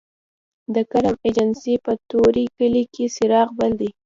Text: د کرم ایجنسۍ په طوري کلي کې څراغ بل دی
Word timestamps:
د 0.73 0.77
کرم 0.91 1.15
ایجنسۍ 1.25 1.75
په 1.85 1.91
طوري 2.09 2.45
کلي 2.57 2.83
کې 2.93 3.05
څراغ 3.15 3.47
بل 3.59 3.71
دی 3.79 3.89